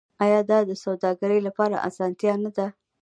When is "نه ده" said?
2.43-2.67